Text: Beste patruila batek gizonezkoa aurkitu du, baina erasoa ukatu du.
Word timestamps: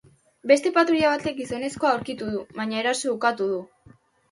Beste 0.51 0.71
patruila 0.77 1.11
batek 1.11 1.37
gizonezkoa 1.41 1.93
aurkitu 1.99 2.31
du, 2.33 2.43
baina 2.59 2.83
erasoa 2.83 3.15
ukatu 3.21 3.53
du. 3.55 3.63